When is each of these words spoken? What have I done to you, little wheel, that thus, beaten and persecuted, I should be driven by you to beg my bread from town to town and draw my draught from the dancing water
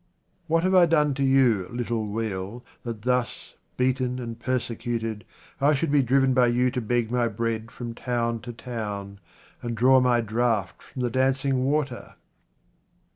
What 0.47 0.63
have 0.63 0.73
I 0.73 0.87
done 0.87 1.13
to 1.13 1.23
you, 1.23 1.67
little 1.69 2.07
wheel, 2.07 2.65
that 2.81 3.03
thus, 3.03 3.53
beaten 3.77 4.17
and 4.17 4.39
persecuted, 4.39 5.25
I 5.61 5.75
should 5.75 5.91
be 5.91 6.01
driven 6.01 6.33
by 6.33 6.47
you 6.47 6.71
to 6.71 6.81
beg 6.81 7.11
my 7.11 7.27
bread 7.27 7.69
from 7.69 7.93
town 7.93 8.39
to 8.39 8.51
town 8.51 9.19
and 9.61 9.77
draw 9.77 9.99
my 9.99 10.19
draught 10.21 10.81
from 10.81 11.03
the 11.03 11.11
dancing 11.11 11.65
water 11.65 12.15